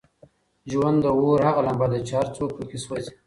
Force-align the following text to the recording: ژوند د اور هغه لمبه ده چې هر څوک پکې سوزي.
ژوند 0.71 0.97
د 1.03 1.05
اور 1.15 1.39
هغه 1.47 1.61
لمبه 1.67 1.87
ده 1.91 1.99
چې 2.07 2.13
هر 2.19 2.27
څوک 2.35 2.49
پکې 2.57 2.77
سوزي. 2.83 3.11